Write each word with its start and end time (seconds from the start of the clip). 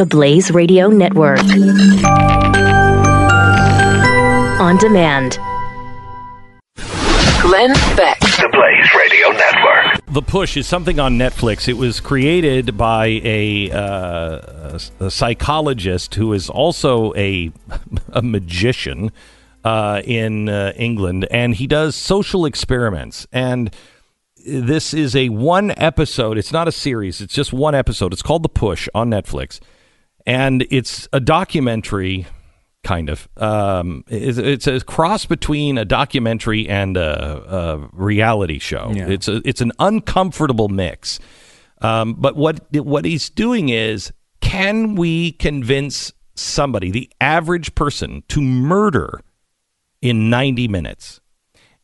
the 0.00 0.06
Blaze 0.06 0.50
Radio 0.50 0.88
Network. 0.88 1.40
On 4.58 4.78
demand. 4.78 5.38
Glenn 7.42 7.74
Beck. 7.98 8.18
The 8.20 8.48
Blaze 8.50 8.88
Radio 8.96 9.28
Network. 9.32 10.00
The 10.06 10.22
Push 10.22 10.56
is 10.56 10.66
something 10.66 10.98
on 10.98 11.18
Netflix. 11.18 11.68
It 11.68 11.74
was 11.74 12.00
created 12.00 12.78
by 12.78 13.20
a, 13.22 13.70
uh, 13.70 14.78
a, 15.00 15.04
a 15.04 15.10
psychologist 15.10 16.14
who 16.14 16.32
is 16.32 16.48
also 16.48 17.12
a, 17.14 17.52
a 18.14 18.22
magician 18.22 19.12
uh, 19.64 20.00
in 20.06 20.48
uh, 20.48 20.72
England, 20.76 21.28
and 21.30 21.56
he 21.56 21.66
does 21.66 21.94
social 21.94 22.46
experiments. 22.46 23.26
And 23.32 23.70
this 24.46 24.94
is 24.94 25.14
a 25.14 25.28
one 25.28 25.74
episode. 25.76 26.38
It's 26.38 26.52
not 26.52 26.68
a 26.68 26.72
series. 26.72 27.20
It's 27.20 27.34
just 27.34 27.52
one 27.52 27.74
episode. 27.74 28.14
It's 28.14 28.22
called 28.22 28.42
The 28.42 28.48
Push 28.48 28.88
on 28.94 29.10
Netflix, 29.10 29.60
and 30.30 30.64
it's 30.70 31.08
a 31.12 31.18
documentary, 31.18 32.24
kind 32.84 33.10
of. 33.10 33.28
Um, 33.36 34.04
it's, 34.06 34.38
it's 34.38 34.66
a 34.68 34.80
cross 34.80 35.26
between 35.26 35.76
a 35.76 35.84
documentary 35.84 36.68
and 36.68 36.96
a, 36.96 37.56
a 37.56 37.88
reality 37.92 38.60
show. 38.60 38.92
Yeah. 38.94 39.08
It's 39.08 39.26
a 39.26 39.42
it's 39.44 39.60
an 39.60 39.72
uncomfortable 39.80 40.68
mix. 40.68 41.18
Um, 41.82 42.14
but 42.14 42.36
what 42.36 42.60
what 42.72 43.04
he's 43.04 43.28
doing 43.28 43.70
is, 43.70 44.12
can 44.40 44.94
we 44.94 45.32
convince 45.32 46.12
somebody, 46.36 46.92
the 46.92 47.10
average 47.20 47.74
person, 47.74 48.22
to 48.28 48.40
murder 48.40 49.22
in 50.00 50.30
ninety 50.30 50.68
minutes? 50.68 51.20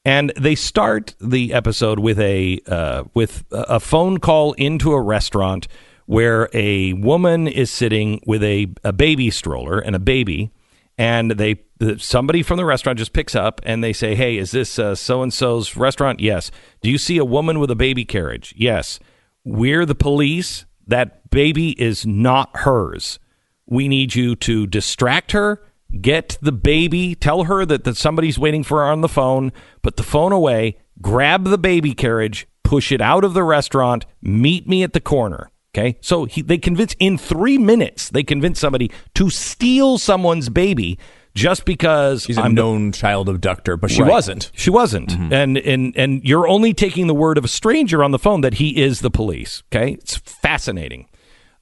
and 0.05 0.33
they 0.37 0.55
start 0.55 1.17
the 1.21 1.53
episode 1.53 1.99
with 1.99 2.21
a 2.21 2.61
uh, 2.69 3.03
with 3.13 3.45
a 3.51 3.81
phone 3.81 4.19
call 4.19 4.53
into 4.53 4.93
a 4.93 5.03
restaurant 5.03 5.67
where 6.07 6.49
a 6.53 6.93
woman 6.95 7.47
is 7.47 7.71
sitting 7.71 8.21
with 8.27 8.43
a, 8.43 8.69
a 8.85 8.93
baby 8.93 9.31
stroller 9.31 9.79
and 9.79 9.95
a 9.95 10.01
baby 10.01 10.51
and 10.99 11.33
they 11.33 11.61
somebody 11.99 12.43
from 12.43 12.57
the 12.57 12.65
restaurant 12.65 12.99
just 12.99 13.13
picks 13.13 13.35
up 13.35 13.61
and 13.65 13.85
they 13.85 13.93
say 13.93 14.15
hey 14.15 14.39
is 14.39 14.51
this 14.51 14.79
uh, 14.79 14.95
so 14.95 15.23
and 15.23 15.33
so's 15.33 15.77
restaurant? 15.77 16.21
Yes. 16.21 16.51
Do 16.81 16.91
you 16.91 16.99
see 16.99 17.19
a 17.19 17.25
woman 17.25 17.59
with 17.59 17.71
a 17.71 17.77
baby 17.77 18.05
carriage? 18.05 18.55
Yes. 18.57 18.99
We're 19.45 19.85
the 19.85 19.95
police. 19.95 20.65
That 20.87 21.31
baby 21.31 21.71
is 21.81 22.07
not 22.07 22.57
hers. 22.59 23.19
We 23.67 23.89
need 23.89 24.15
you 24.15 24.37
to 24.37 24.67
distract 24.67 25.33
her 25.33 25.61
get 26.01 26.39
the 26.41 26.53
baby, 26.53 27.15
tell 27.15 27.45
her 27.45 27.65
that, 27.67 27.85
that 27.85 27.97
somebody's 27.97 28.39
waiting 28.39 28.63
for 28.63 28.79
her 28.79 28.91
on 28.91 29.01
the 29.01 29.09
phone, 29.09 29.53
put 29.83 29.97
the 29.97 30.03
phone 30.03 30.33
away, 30.33 30.79
grab 31.01 31.45
the 31.45 31.59
baby 31.59 31.95
carriage, 31.95 32.47
push 32.65 32.93
it 32.93 33.01
out 33.01 33.25
of 33.25 33.35
the 33.35 33.45
restaurant, 33.45 34.07
meet 34.23 34.69
me 34.69 34.83
at 34.83 34.93
the 34.93 35.01
corner. 35.01 35.51
Okay. 35.77 35.97
So 36.01 36.25
he, 36.25 36.41
they 36.43 36.59
convince 36.59 36.95
in 36.99 37.19
three 37.19 37.59
minutes, 37.59 38.09
they 38.11 38.23
convince 38.23 38.59
somebody 38.59 38.91
to 39.15 39.29
steal 39.29 39.99
someone's 39.99 40.49
baby 40.49 40.99
just 41.35 41.67
because 41.67 42.23
She's 42.23 42.39
a 42.39 42.43
I'm 42.43 42.55
the- 42.55 42.63
known 42.63 42.93
child 42.93 43.29
abductor, 43.29 43.77
but 43.77 43.91
she 43.91 44.01
Right. 44.01 44.11
wasn't. 44.11 44.51
She 44.55 44.71
wasn't. 44.71 45.13
And 45.13 45.59
and 45.59 45.95
and 45.95 46.25
you're 46.25 46.49
only 46.49 46.73
taking 46.73 47.09
the 47.09 47.15
word 47.15 47.37
of 47.37 47.45
a 47.45 47.49
stranger 47.49 48.03
on 48.03 48.11
the 48.11 48.19
phone 48.19 48.41
that 48.41 48.55
he 48.55 48.81
is 48.83 49.01
the 49.01 49.11
police. 49.11 49.63
Okay, 49.71 49.93
it's 49.93 50.17
fascinating. 50.17 51.09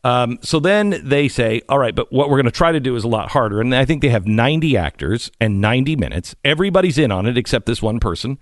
Um, 0.05 0.39
so 0.43 0.61
then 0.61 1.01
they 1.03 1.27
say, 1.29 1.63
all 1.69 1.79
right, 1.79 1.95
but 1.95 2.13
what 2.13 2.29
we're 2.29 2.37
going 2.37 2.45
to 2.45 2.51
try 2.53 2.73
to 2.73 2.79
do 2.79 2.95
is 2.95 3.05
a 3.05 3.09
lot 3.09 3.31
harder. 3.31 3.61
And 3.63 3.75
I 3.75 3.87
think 3.87 4.03
they 4.03 4.11
have 4.11 4.27
90 4.27 4.77
actors 4.77 5.31
and 5.41 5.63
90 5.63 5.97
minutes. 5.97 6.35
Everybody's 6.45 6.99
in 6.99 7.11
on 7.11 7.25
it 7.25 7.39
except 7.39 7.65
this 7.65 7.81
one 7.81 7.99
person. 8.01 8.37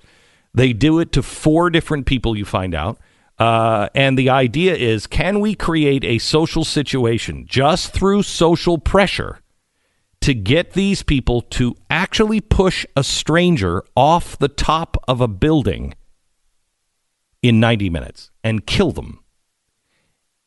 They 0.52 0.72
do 0.72 0.98
it 0.98 1.12
to 1.12 1.22
four 1.22 1.70
different 1.70 2.04
people, 2.04 2.36
you 2.36 2.44
find 2.44 2.74
out. 2.74 2.98
Uh, 3.38 3.88
and 3.94 4.18
the 4.18 4.30
idea 4.30 4.74
is 4.74 5.06
can 5.06 5.40
we 5.40 5.54
create 5.54 6.04
a 6.04 6.18
social 6.18 6.64
situation 6.64 7.44
just 7.48 7.92
through 7.92 8.22
social 8.22 8.78
pressure 8.78 9.40
to 10.22 10.34
get 10.34 10.72
these 10.72 11.02
people 11.02 11.42
to 11.42 11.74
actually 11.90 12.40
push 12.40 12.86
a 12.96 13.02
stranger 13.02 13.82
off 13.96 14.38
the 14.38 14.48
top 14.48 14.96
of 15.08 15.20
a 15.20 15.28
building 15.28 15.94
in 17.42 17.58
90 17.58 17.90
minutes 17.90 18.30
and 18.42 18.64
kill 18.64 18.92
them. 18.92 19.18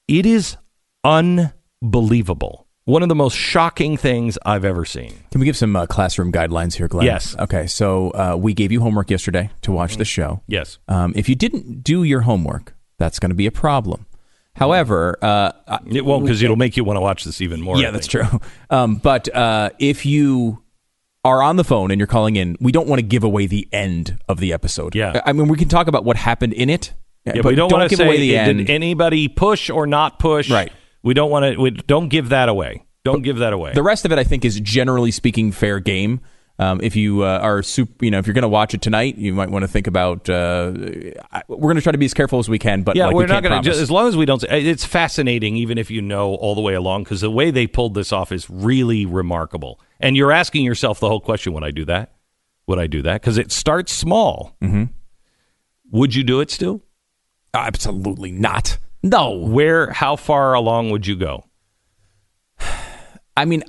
It 0.08 0.26
is 0.26 0.58
unbelievable. 1.04 2.68
One 2.86 3.02
of 3.02 3.10
the 3.10 3.16
most 3.16 3.36
shocking 3.36 3.98
things 3.98 4.38
I've 4.46 4.64
ever 4.64 4.86
seen. 4.86 5.12
Can 5.32 5.42
we 5.42 5.46
give 5.46 5.58
some 5.58 5.76
uh, 5.76 5.88
classroom 5.88 6.32
guidelines 6.32 6.76
here, 6.76 6.88
Glenn? 6.88 7.06
Yes. 7.06 7.36
Okay, 7.38 7.66
so 7.66 8.12
uh, 8.12 8.38
we 8.40 8.54
gave 8.54 8.72
you 8.72 8.80
homework 8.80 9.10
yesterday 9.10 9.50
to 9.64 9.72
watch 9.72 9.98
the 9.98 10.06
show. 10.06 10.42
Yes. 10.48 10.78
Um, 10.88 11.12
if 11.16 11.28
you 11.28 11.36
didn't 11.36 11.84
do 11.84 12.04
your 12.04 12.22
homework, 12.22 12.75
that's 12.98 13.20
going 13.20 13.30
to 13.30 13.36
be 13.36 13.46
a 13.46 13.52
problem. 13.52 14.06
However, 14.56 15.18
uh, 15.22 15.52
It 15.86 16.06
won't 16.06 16.24
because 16.24 16.42
it'll 16.42 16.56
make 16.56 16.78
you 16.78 16.84
want 16.84 16.98
to 16.98 17.02
watch 17.02 17.24
this 17.26 17.42
even 17.42 17.62
more. 17.62 17.78
yeah, 17.78 17.92
that's 17.92 18.08
true. 18.08 18.24
Um, 18.70 18.96
but 18.96 19.34
uh, 19.36 19.70
if 19.80 20.06
you 20.06 20.64
are 21.24 21.42
on 21.42 21.56
the 21.56 21.64
phone 21.64 21.92
and 21.92 22.00
you're 22.00 22.08
calling 22.08 22.36
in, 22.36 22.56
we 22.60 22.72
don't 22.72 22.88
want 22.88 23.00
to 23.00 23.06
give 23.06 23.24
away 23.24 23.48
the 23.48 23.68
end 23.72 24.18
of 24.30 24.40
the 24.40 24.54
episode. 24.54 24.96
Yeah. 24.96 25.22
I 25.26 25.34
mean, 25.34 25.48
we 25.48 25.58
can 25.58 25.68
talk 25.68 25.88
about 25.88 26.04
what 26.06 26.16
happened 26.18 26.54
in 26.54 26.70
it. 26.70 26.94
Yeah, 27.26 27.34
but 27.42 27.46
we 27.46 27.56
don't, 27.56 27.72
want 27.72 27.84
to 27.84 27.90
give 27.90 27.98
say 27.98 28.06
away 28.06 28.18
the 28.20 28.32
did 28.32 28.60
end. 28.60 28.70
anybody 28.70 29.28
push 29.28 29.70
or 29.70 29.88
not 29.88 30.20
push. 30.20 30.50
Right. 30.50 30.72
We 31.02 31.14
don't 31.16 31.32
want 31.32 31.56
to. 31.56 31.60
We 31.62 31.72
don't 31.72 32.10
give 32.10 32.30
that 32.30 32.50
away. 32.50 32.86
Don't 33.04 33.24
give 33.24 33.38
that 33.38 33.52
away. 33.54 33.74
The 33.74 33.84
rest 33.84 34.06
of 34.06 34.12
it, 34.12 34.20
I 34.20 34.24
think, 34.24 34.46
is 34.46 34.60
generally 34.60 35.12
speaking 35.12 35.52
fair 35.52 35.80
game. 35.80 36.22
Um, 36.58 36.80
if 36.82 36.96
you 36.96 37.24
uh, 37.24 37.40
are 37.42 37.62
super, 37.62 38.06
you 38.06 38.12
know, 38.12 38.18
if 38.20 38.28
you're 38.28 38.34
going 38.34 38.44
to 38.44 38.48
watch 38.48 38.74
it 38.74 38.82
tonight, 38.82 39.18
you 39.18 39.34
might 39.34 39.50
want 39.50 39.64
to 39.64 39.68
think 39.68 39.88
about. 39.88 40.30
Uh, 40.30 40.72
I- 41.32 41.44
we're 41.50 41.58
going 41.68 41.76
to 41.76 41.82
try 41.82 41.92
to 41.92 41.98
be 41.98 42.06
as 42.06 42.14
careful 42.14 42.40
as 42.40 42.48
we 42.48 42.58
can, 42.60 42.84
but 42.84 42.96
yeah, 42.96 43.08
like, 43.08 43.16
we're 43.16 43.24
we 43.24 43.28
not 43.28 43.44
going 43.44 43.62
to. 43.62 43.70
As 43.72 43.92
long 43.92 44.08
as 44.08 44.16
we 44.16 44.26
don't. 44.26 44.42
It's 44.44 44.86
fascinating, 44.86 45.58
even 45.58 45.78
if 45.78 45.92
you 45.92 46.02
know 46.02 46.36
all 46.36 46.56
the 46.56 46.62
way 46.62 46.74
along, 46.74 47.04
because 47.04 47.20
the 47.20 47.30
way 47.30 47.52
they 47.52 47.68
pulled 47.68 47.94
this 47.94 48.14
off 48.14 48.32
is 48.32 48.50
really 48.50 49.06
remarkable. 49.06 49.82
And 50.00 50.16
you're 50.16 50.32
asking 50.32 50.64
yourself 50.64 51.02
the 51.02 51.10
whole 51.10 51.20
question: 51.20 51.52
Would 51.54 51.66
I 51.66 51.72
do 51.72 51.84
that? 51.86 52.14
Would 52.68 52.80
I 52.80 52.88
do 52.88 53.02
that? 53.02 53.20
Because 53.22 53.38
it 53.38 53.52
starts 53.52 53.92
small. 53.92 54.56
Mm-hmm. 54.62 54.86
Would 55.92 56.16
you 56.16 56.24
do 56.24 56.40
it 56.40 56.52
still? 56.52 56.82
Absolutely 57.54 58.32
not. 58.32 58.78
No. 59.04 59.32
Where? 59.32 59.92
How 59.92 60.16
far 60.16 60.54
along 60.54 60.90
would 60.92 61.06
you 61.06 61.16
go? 61.18 61.44
I 63.38 63.44
mean, 63.46 63.64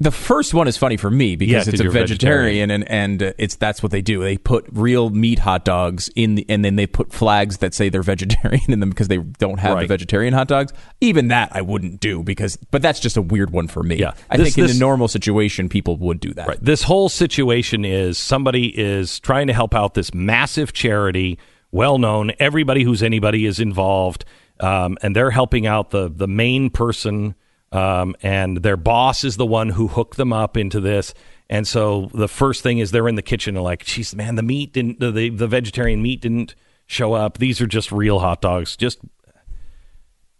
the 0.00 0.12
first 0.12 0.54
one 0.54 0.68
is 0.68 0.76
funny 0.76 0.96
for 0.96 1.10
me 1.10 1.36
Yeah, 1.40 1.58
it's 1.58 1.80
a 1.80 1.82
you're 1.82 1.90
vegetarian, 1.90 2.70
and 2.70 2.88
and 2.88 3.20
uh, 3.20 3.32
it's 3.36 3.56
that's 3.56 3.82
what 3.82 3.90
they 3.90 4.00
do. 4.00 4.22
They 4.22 4.36
put 4.38 4.64
real 4.70 5.10
meat 5.10 5.40
hot 5.40 5.64
dogs 5.64 6.08
in, 6.14 6.36
the, 6.36 6.46
and 6.48 6.64
then 6.64 6.76
they 6.76 6.86
put 6.86 7.12
flags 7.12 7.58
that 7.58 7.74
say 7.74 7.88
they're 7.88 8.02
vegetarian 8.14 8.70
in 8.70 8.78
them 8.78 8.90
because 8.90 9.08
they 9.08 9.18
don't 9.18 9.58
have 9.58 9.80
the 9.80 9.86
vegetarian 9.86 10.34
hot 10.34 10.46
dogs. 10.46 10.72
Even 11.00 11.28
that 11.28 11.50
I 11.52 11.62
wouldn't 11.62 11.98
do 11.98 12.22
because, 12.22 12.56
but 12.70 12.80
that's 12.80 13.00
just 13.00 13.16
a 13.16 13.22
weird 13.22 13.50
one 13.50 13.66
for 13.66 13.82
me. 13.82 13.96
Yeah. 13.96 14.12
I 14.30 14.36
This- 14.36 14.54
think 14.54 14.58
in 14.58 14.66
this- 14.68 14.76
a 14.76 14.80
normal 14.80 15.08
situation, 15.08 15.68
people 15.68 15.96
would 15.96 16.20
do 16.20 16.32
that. 16.34 16.46
Right. 16.46 16.58
This 16.64 16.84
whole 16.84 17.08
situation 17.08 17.84
is 17.84 18.18
somebody 18.18 18.66
is 18.78 19.18
trying 19.18 19.48
to 19.48 19.52
help 19.52 19.74
out 19.74 19.94
this 19.94 20.14
massive 20.14 20.72
charity, 20.72 21.38
well 21.72 21.98
known. 21.98 22.30
Everybody 22.38 22.84
who's 22.84 23.02
anybody 23.02 23.46
is 23.46 23.58
involved, 23.58 24.24
um, 24.60 24.96
and 25.02 25.16
they're 25.16 25.32
helping 25.32 25.66
out 25.66 25.90
the 25.90 26.08
the 26.08 26.28
main 26.28 26.70
person. 26.70 27.34
Um, 27.70 28.16
and 28.22 28.58
their 28.58 28.76
boss 28.76 29.24
is 29.24 29.36
the 29.36 29.46
one 29.46 29.70
who 29.70 29.88
hooked 29.88 30.16
them 30.16 30.32
up 30.32 30.56
into 30.56 30.80
this. 30.80 31.12
And 31.50 31.66
so 31.66 32.10
the 32.14 32.28
first 32.28 32.62
thing 32.62 32.78
is 32.78 32.90
they're 32.90 33.08
in 33.08 33.14
the 33.14 33.22
kitchen 33.22 33.56
and 33.56 33.64
like, 33.64 33.84
geez, 33.84 34.14
man, 34.14 34.36
the 34.36 34.42
meat 34.42 34.72
didn't, 34.72 35.00
the, 35.00 35.10
the, 35.10 35.28
the 35.30 35.46
vegetarian 35.46 36.02
meat 36.02 36.20
didn't 36.20 36.54
show 36.86 37.12
up. 37.12 37.38
These 37.38 37.60
are 37.60 37.66
just 37.66 37.92
real 37.92 38.18
hot 38.18 38.40
dogs. 38.40 38.76
Just 38.76 39.00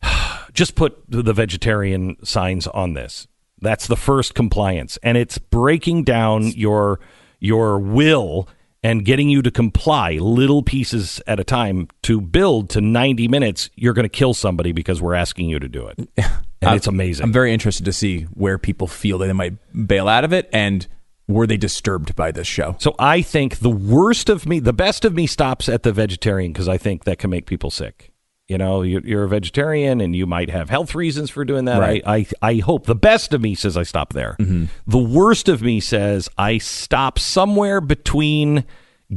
just 0.52 0.74
put 0.74 0.98
the 1.08 1.32
vegetarian 1.32 2.16
signs 2.24 2.66
on 2.66 2.94
this. 2.94 3.28
That's 3.60 3.86
the 3.86 3.96
first 3.96 4.34
compliance, 4.34 4.98
and 5.02 5.18
it's 5.18 5.38
breaking 5.38 6.04
down 6.04 6.48
your 6.52 7.00
your 7.40 7.78
will 7.78 8.48
and 8.82 9.04
getting 9.04 9.28
you 9.28 9.42
to 9.42 9.50
comply 9.50 10.12
little 10.12 10.62
pieces 10.62 11.20
at 11.26 11.40
a 11.40 11.44
time 11.44 11.88
to 12.02 12.20
build 12.20 12.70
to 12.70 12.80
90 12.80 13.28
minutes 13.28 13.70
you're 13.74 13.92
going 13.92 14.04
to 14.04 14.08
kill 14.08 14.34
somebody 14.34 14.72
because 14.72 15.00
we're 15.00 15.14
asking 15.14 15.48
you 15.48 15.58
to 15.58 15.68
do 15.68 15.86
it 15.86 16.08
and 16.62 16.76
it's 16.76 16.86
amazing. 16.86 17.24
I'm 17.24 17.32
very 17.32 17.52
interested 17.52 17.84
to 17.84 17.92
see 17.92 18.22
where 18.34 18.58
people 18.58 18.86
feel 18.86 19.18
that 19.18 19.26
they 19.26 19.32
might 19.32 19.54
bail 19.86 20.08
out 20.08 20.24
of 20.24 20.32
it 20.32 20.48
and 20.52 20.86
were 21.26 21.46
they 21.46 21.58
disturbed 21.58 22.16
by 22.16 22.32
this 22.32 22.46
show? 22.46 22.74
so 22.78 22.94
i 22.98 23.20
think 23.20 23.58
the 23.58 23.68
worst 23.70 24.30
of 24.30 24.46
me 24.46 24.60
the 24.60 24.72
best 24.72 25.04
of 25.04 25.12
me 25.14 25.26
stops 25.26 25.68
at 25.68 25.82
the 25.82 25.92
vegetarian 25.92 26.52
because 26.52 26.68
i 26.68 26.78
think 26.78 27.04
that 27.04 27.18
can 27.18 27.30
make 27.30 27.46
people 27.46 27.70
sick. 27.70 28.12
You 28.48 28.56
know 28.56 28.80
you're, 28.80 29.24
a 29.24 29.28
vegetarian 29.28 30.00
and 30.00 30.16
you 30.16 30.26
might 30.26 30.48
have 30.48 30.70
health 30.70 30.94
reasons 30.94 31.28
for 31.28 31.44
doing 31.44 31.66
that. 31.66 31.80
Right. 31.80 32.02
I, 32.06 32.16
I, 32.16 32.26
I 32.40 32.54
hope 32.60 32.86
the 32.86 32.94
best 32.94 33.34
of 33.34 33.42
me 33.42 33.54
says 33.54 33.76
i 33.76 33.82
stop 33.82 34.14
there. 34.14 34.36
The 34.38 34.98
worst 34.98 35.50
of 35.50 35.60
me 35.60 35.80
says 35.80 36.30
i 36.38 36.56
stop 36.56 37.18
somewhere 37.18 37.82
between 37.82 38.64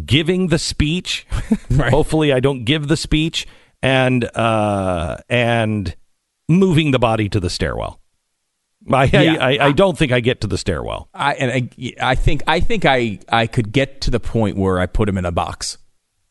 giving 0.05 0.47
the 0.47 0.59
speech 0.59 1.25
hopefully 1.79 2.33
i 2.33 2.41
don't 2.41 2.65
give 2.65 2.89
the 2.89 2.97
speech 2.97 3.47
and 3.81 4.25
uh 4.35 5.17
and 5.29 5.95
moving 6.59 6.91
the 6.91 6.99
body 6.99 7.29
to 7.29 7.39
the 7.39 7.49
stairwell 7.49 8.01
I, 8.89 9.05
Yeah. 9.05 9.37
I, 9.39 9.55
I, 9.55 9.65
I 9.67 9.71
don't 9.71 9.97
think 9.97 10.11
I 10.11 10.19
get 10.19 10.41
to 10.41 10.47
the 10.47 10.57
stairwell. 10.57 11.09
I 11.13 11.33
and 11.33 11.51
I, 11.51 11.93
I 12.01 12.15
think 12.15 12.43
I 12.47 12.59
think 12.59 12.85
I 12.85 13.19
I 13.29 13.47
could 13.47 13.71
get 13.71 14.01
to 14.01 14.11
the 14.11 14.19
point 14.19 14.57
where 14.57 14.79
I 14.79 14.85
put 14.85 15.07
him 15.07 15.17
in 15.17 15.25
a 15.25 15.31
box. 15.31 15.77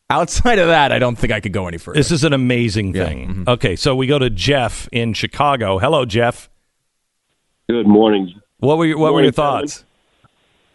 Outside 0.09 0.59
of 0.59 0.67
that, 0.67 0.91
I 0.91 0.99
don't 0.99 1.17
think 1.17 1.33
I 1.33 1.39
could 1.39 1.53
go 1.53 1.69
any 1.69 1.79
further. 1.79 1.97
This 1.97 2.11
is 2.11 2.25
an 2.25 2.33
amazing 2.33 2.93
thing. 2.93 3.29
Mm-hmm. 3.29 3.45
Okay, 3.47 3.77
so 3.77 3.95
we 3.95 4.09
go 4.09 4.19
to 4.19 4.29
Jeff 4.29 4.89
in 4.91 5.13
Chicago. 5.13 5.79
Hello, 5.79 6.05
Jeff. 6.05 6.51
Good 7.69 7.87
morning. 7.87 8.35
What 8.59 8.77
were 8.79 8.87
your, 8.87 8.99
what 8.99 9.15
were 9.15 9.23
your 9.23 9.31
thoughts? 9.31 9.85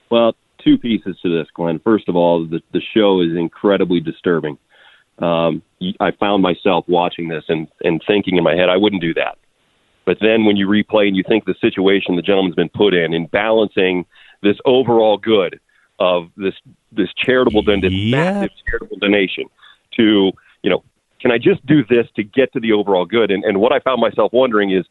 Well, 0.10 0.36
two 0.64 0.78
pieces 0.78 1.18
to 1.22 1.38
this, 1.38 1.48
Glenn. 1.54 1.80
First 1.80 2.08
of 2.08 2.16
all, 2.16 2.46
the, 2.46 2.62
the 2.72 2.82
show 2.94 3.20
is 3.20 3.36
incredibly 3.38 4.00
disturbing. 4.00 4.58
Um, 5.20 5.62
I 6.00 6.12
found 6.12 6.44
myself 6.44 6.86
watching 6.88 7.30
this 7.30 7.44
and, 7.48 7.68
and 7.84 8.02
thinking 8.06 8.38
in 8.38 8.44
my 8.44 8.56
head, 8.56 8.70
I 8.70 8.78
wouldn't 8.78 9.02
do 9.02 9.14
that. 9.14 9.38
But 10.06 10.18
then 10.22 10.46
when 10.46 10.56
you 10.56 10.68
replay 10.68 11.08
and 11.08 11.16
you 11.16 11.24
think 11.28 11.46
the 11.46 11.56
situation 11.60 12.16
the 12.16 12.22
gentleman's 12.22 12.56
been 12.56 12.70
put 12.70 12.94
in, 12.94 13.14
in 13.14 13.28
balancing 13.28 14.06
this 14.44 14.58
overall 14.66 15.18
good 15.18 15.60
of 16.00 16.30
this 16.38 16.54
this 16.92 17.10
charitable 17.18 17.62
don- 17.62 17.82
this 17.82 17.92
Yeah. 17.92 18.42
massive 18.42 18.52
charitable 18.70 18.98
donation 18.98 19.46
to, 19.98 20.32
you 20.64 20.70
know, 20.70 20.84
can 21.22 21.32
I 21.32 21.38
just 21.38 21.66
do 21.66 21.84
this 21.86 22.08
to 22.18 22.24
get 22.24 22.54
to 22.54 22.60
the 22.60 22.74
overall 22.74 23.06
good? 23.06 23.32
And, 23.32 23.44
and 23.44 23.60
what 23.60 23.72
I 23.72 23.80
found 23.80 24.02
myself 24.02 24.32
wondering 24.34 24.72
is, 24.72 24.86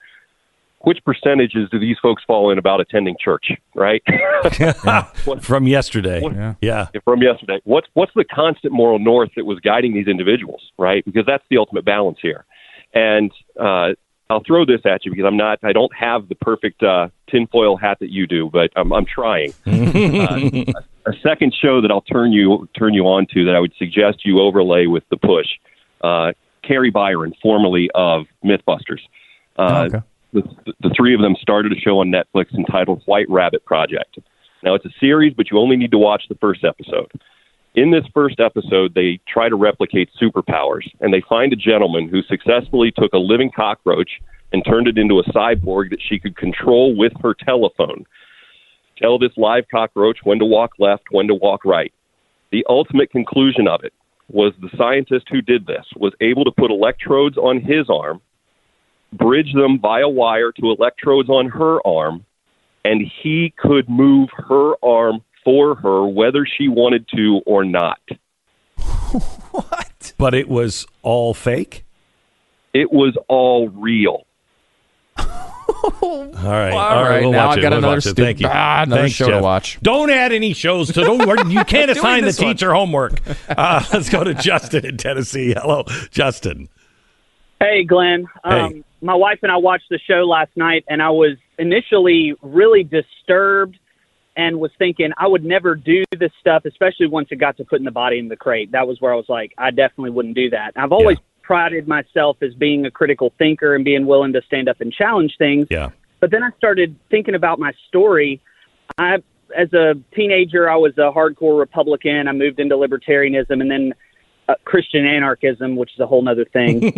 which 0.85 0.99
percentages 1.05 1.69
do 1.71 1.79
these 1.79 1.97
folks 2.01 2.23
fall 2.27 2.51
in 2.51 2.59
about 2.59 2.81
attending 2.81 3.17
church, 3.19 3.53
right? 3.75 4.03
From 5.41 5.67
yesterday. 5.67 6.23
Yeah. 6.23 6.55
Yeah. 6.61 6.87
from 7.05 7.23
yesterday. 7.23 7.61
What's 7.65 7.89
what's 7.95 8.13
the 8.15 8.25
constant 8.25 8.73
moral 8.73 8.99
north 8.99 9.31
that 9.37 9.45
was 9.45 9.61
guiding 9.61 9.95
these 9.95 10.07
individuals, 10.07 10.63
right? 10.79 11.05
Because 11.05 11.25
that's 11.27 11.45
the 11.51 11.59
ultimate 11.59 11.85
balance 11.85 12.19
here. 12.21 12.45
And 12.95 13.33
uh, 13.59 13.95
I'll 14.31 14.43
throw 14.47 14.65
this 14.65 14.81
at 14.85 15.05
you 15.05 15.11
because 15.11 15.27
I'm 15.27 15.37
not, 15.37 15.59
I 15.63 15.73
don't 15.73 15.95
have 15.95 16.29
the 16.29 16.35
perfect 16.35 16.83
uh, 16.83 17.09
tinfoil 17.29 17.77
hat 17.77 17.99
that 18.01 18.11
you 18.11 18.27
do, 18.27 18.49
but 18.51 18.71
I'm, 18.77 18.93
I'm 18.93 19.05
trying. 19.05 19.53
uh, 19.67 20.81
a 21.07 21.13
second 21.23 21.55
show 21.61 21.81
that 21.83 21.91
I'll 21.91 22.01
turn 22.01 22.33
you 22.33 22.69
turn 22.79 22.95
you 22.95 23.05
on 23.05 23.27
to 23.35 23.45
that 23.45 23.55
I 23.55 23.61
would 23.61 23.75
suggest 23.79 24.25
you 24.25 24.41
overlay 24.41 24.87
with 24.87 25.05
the 25.11 25.17
push. 25.17 25.47
Uh, 26.03 26.33
Kari 26.63 26.91
Byron, 26.91 27.35
formerly 27.43 27.91
of 27.95 28.27
MythBusters. 28.43 29.01
Uh, 29.59 29.89
okay. 29.89 30.03
The, 30.35 30.73
the 30.83 30.95
three 30.97 31.15
of 31.15 31.21
them 31.21 31.37
started 31.41 31.73
a 31.73 31.77
show 31.77 32.01
on 32.01 32.13
Netflix 32.13 32.53
entitled 32.55 33.03
White 33.07 33.31
Rabbit 33.31 33.65
Project. 33.65 34.19
Now, 34.63 34.75
it's 34.75 34.85
a 34.85 34.95
series, 35.01 35.33
but 35.35 35.51
you 35.51 35.59
only 35.59 35.77
need 35.77 35.93
to 35.93 35.99
watch 35.99 36.25
the 36.29 36.37
first 36.37 36.65
episode. 36.65 37.11
In 37.75 37.91
this 37.91 38.05
first 38.13 38.41
episode, 38.41 38.95
they 38.95 39.21
try 39.27 39.49
to 39.49 39.57
replicate 39.57 40.11
superpowers, 40.21 40.89
and 41.01 41.13
they 41.13 41.23
find 41.29 41.53
a 41.53 41.57
gentleman 41.57 42.09
who 42.09 42.23
successfully 42.23 42.93
took 42.97 43.13
a 43.13 43.19
living 43.19 43.51
cockroach 43.55 44.11
and 44.53 44.65
turned 44.65 44.87
it 44.87 44.99
into 44.99 45.19
a 45.19 45.25
cyborg 45.25 45.91
that 45.91 45.99
she 46.01 46.19
could 46.19 46.37
control 46.37 46.97
with 46.97 47.13
her 47.23 47.35
telephone. 47.35 48.05
Tell 48.97 49.19
this 49.19 49.33
live 49.37 49.65
cockroach 49.71 50.19
when 50.23 50.39
to 50.39 50.45
walk 50.45 50.73
left, 50.79 51.05
when 51.11 51.27
to 51.27 51.35
walk 51.35 51.65
right. 51.65 51.93
The 52.53 52.65
ultimate 52.69 53.11
conclusion 53.11 53.67
of 53.67 53.83
it 53.83 53.93
was 54.29 54.53
the 54.61 54.71
scientist 54.79 55.27
who 55.31 55.43
did 55.43 55.67
this 55.67 55.85
was 55.97 56.13
able 56.21 56.45
to 56.45 56.53
put 56.53 56.71
electrodes 56.71 57.37
on 57.37 57.61
his 57.61 57.91
arm 57.91 58.21
bridge 59.17 59.53
them 59.55 59.79
via 59.81 60.09
wire 60.09 60.53
to 60.53 60.71
electrodes 60.79 61.29
on 61.29 61.49
her 61.49 61.85
arm, 61.87 62.25
and 62.85 63.03
he 63.23 63.53
could 63.57 63.89
move 63.89 64.29
her 64.49 64.75
arm 64.85 65.21
for 65.45 65.75
her 65.77 66.07
whether 66.07 66.47
she 66.47 66.69
wanted 66.69 67.07
to 67.15 67.41
or 67.47 67.65
not. 67.65 68.01
What? 69.53 70.13
But 70.19 70.35
it 70.35 70.49
was 70.49 70.87
all 71.03 71.33
fake? 71.35 71.85
It 72.73 72.93
was 72.93 73.17
all 73.29 73.69
real. 73.69 74.27
All 75.17 76.33
right. 76.43 76.73
All 76.73 77.03
right, 77.05 77.21
we'll 77.23 77.31
now 77.33 77.51
I 77.51 77.55
it. 77.55 77.61
got 77.63 77.71
We'll 77.71 77.79
another 77.79 77.97
watch 77.97 78.05
Thank 78.17 78.41
you. 78.41 78.49
Ah, 78.51 78.83
another 78.83 79.03
Thanks, 79.03 79.15
show 79.17 79.31
to 79.31 79.41
watch. 79.41 79.79
Don't 79.83 80.11
add 80.11 80.33
any 80.33 80.53
shows 80.53 80.89
to 80.93 81.03
don't. 81.05 81.51
You 81.51 81.65
can't 81.65 81.91
assign 81.91 82.21
the 82.23 82.27
this 82.27 82.41
one. 82.41 82.49
teacher 82.55 82.75
homework. 82.75 83.21
Uh, 83.49 83.85
let's 83.93 84.09
go 84.11 84.25
to 84.25 84.35
Justin 84.35 84.85
in 84.85 84.97
Tennessee. 84.97 85.55
Hello, 85.57 85.85
Justin. 86.11 86.69
Hey, 87.61 87.85
Glenn. 87.85 88.27
Um, 88.43 88.73
Hey. 88.73 88.83
My 89.05 89.15
wife 89.15 89.41
and 89.43 89.53
I 89.53 89.59
watched 89.59 89.91
the 89.91 89.99
show 89.99 90.25
last 90.25 90.57
night, 90.57 90.85
and 90.89 91.03
I 91.03 91.11
was 91.11 91.37
initially 91.59 92.35
really 92.41 92.85
disturbed 92.85 93.79
and 94.35 94.59
was 94.59 94.71
thinking 94.79 95.11
I 95.19 95.29
would 95.29 95.45
never 95.45 95.75
do 95.75 96.05
this 96.19 96.33
stuff, 96.41 96.65
especially 96.65 97.07
once 97.07 97.29
it 97.31 97.37
got 97.37 97.59
to 97.59 97.65
putting 97.65 97.85
the 97.85 97.91
body 97.91 98.19
in 98.19 98.29
the 98.29 98.37
crate. 98.37 98.73
That 98.73 98.89
was 98.89 99.03
where 99.03 99.13
I 99.13 99.17
was 99.17 99.29
like, 99.29 99.53
I 99.59 99.71
definitely 99.73 100.11
wouldn't 100.11 100.35
do 100.35 100.49
that. 100.51 100.73
I've 100.75 100.91
always 100.91 101.19
prided 101.43 101.87
myself 101.87 102.39
as 102.41 102.55
being 102.55 102.87
a 102.87 102.91
critical 102.91 103.31
thinker 103.37 103.75
and 103.75 103.85
being 103.85 104.07
willing 104.07 104.33
to 104.33 104.41
stand 104.47 104.71
up 104.71 104.81
and 104.81 104.91
challenge 104.91 105.35
things. 105.37 105.67
Yeah. 105.71 105.91
But 106.21 106.31
then 106.31 106.43
I 106.43 106.49
started 106.57 106.97
thinking 107.11 107.35
about 107.35 107.59
my 107.59 107.75
story. 107.89 108.41
I, 108.97 109.17
as 109.55 109.71
a 109.75 109.97
teenager, 110.15 110.71
I 110.71 110.77
was 110.77 110.97
a 110.97 111.13
hardcore 111.13 111.59
Republican. 111.59 112.27
I 112.27 112.33
moved 112.33 112.59
into 112.59 112.77
libertarianism, 112.77 113.61
and 113.61 113.71
then 113.71 113.93
uh, 114.49 114.55
Christian 114.65 115.07
anarchism, 115.07 115.77
which 115.77 115.93
is 115.95 116.01
a 116.01 116.07
whole 116.07 116.27
other 116.29 116.45
thing. 116.45 116.83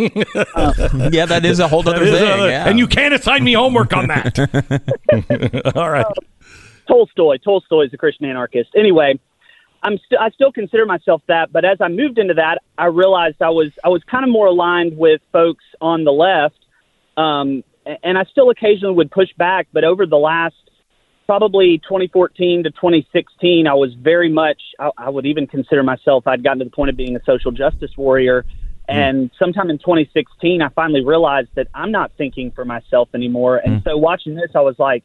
Yeah, 1.13 1.27
that 1.27 1.43
is 1.45 1.61
a 1.61 1.69
whole 1.69 1.89
other 1.89 2.05
thing. 2.05 2.15
another- 2.17 2.49
yeah. 2.49 2.69
And 2.69 2.79
you 2.79 2.87
can't 2.87 3.15
assign 3.15 3.45
me 3.45 3.53
homework 3.53 3.93
on 3.95 4.09
that. 4.09 4.39
all 5.77 5.91
right. 5.91 6.07
Tolstoy. 6.89 7.39
Tolstoy 7.39 7.87
is 7.87 7.93
a 7.95 7.97
Christian 7.97 8.27
anarchist. 8.27 8.71
Anyway, 8.77 9.19
I'm 9.83 9.99
st- 9.99 10.21
I 10.21 10.31
still 10.31 10.53
consider 10.53 10.87
myself 10.87 11.23
that, 11.29 11.53
but 11.53 11.65
as 11.65 11.79
I 11.81 11.89
moved 11.89 12.19
into 12.19 12.35
that, 12.35 12.59
I 12.79 12.87
realized 12.87 13.37
I 13.41 13.51
was 13.51 13.71
I 13.85 13.89
was 13.89 14.03
kind 14.05 14.25
of 14.25 14.31
more 14.31 14.47
aligned 14.47 14.97
with 14.97 15.21
folks 15.33 15.65
on 15.81 16.05
the 16.05 16.13
left, 16.13 16.59
um, 17.17 17.63
and 18.03 18.19
I 18.19 18.25
still 18.25 18.51
occasionally 18.51 18.95
would 18.95 19.11
push 19.11 19.29
back. 19.37 19.69
But 19.73 19.85
over 19.85 20.07
the 20.07 20.17
last 20.17 20.57
probably 21.27 21.79
2014 21.79 22.65
to 22.65 22.71
2016, 22.71 23.67
I 23.67 23.75
was 23.75 23.93
very 23.95 24.31
much 24.33 24.61
I, 24.79 24.91
I 24.97 25.11
would 25.11 25.27
even 25.27 25.47
consider 25.47 25.83
myself 25.83 26.27
I'd 26.27 26.43
gotten 26.43 26.61
to 26.61 26.65
the 26.65 26.71
point 26.71 26.91
of 26.91 26.97
being 26.97 27.17
a 27.17 27.21
social 27.25 27.51
justice 27.53 27.91
warrior. 27.97 28.45
And 28.89 29.33
sometime 29.37 29.69
in 29.69 29.79
2016, 29.79 30.63
I 30.63 30.69
finally 30.69 31.05
realized 31.05 31.49
that 31.57 31.67
I'm 31.75 31.91
not 31.91 32.13
thinking 32.17 32.53
for 32.53 32.65
myself 32.65 33.09
anymore. 33.15 33.57
And 33.57 33.83
so 33.83 33.97
watching 33.97 34.37
this, 34.37 34.51
I 34.55 34.61
was 34.61 34.79
like, 34.79 35.03